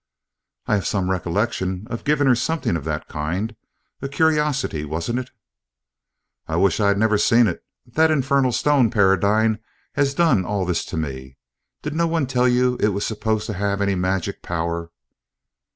[0.65, 3.55] "I have some recollection of giving her something of that kind.
[4.01, 5.29] A curiosity, wasn't it?"
[6.47, 7.63] "I wish I had never seen it.
[7.85, 9.59] That infernal stone, Paradine,
[9.93, 11.37] has done all this to me.
[11.83, 14.89] Did no one tell you it was supposed to have any magic power?"